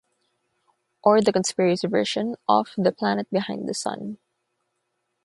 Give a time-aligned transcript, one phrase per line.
[1.03, 4.17] Or the conspiracy version of the planet behind the sun.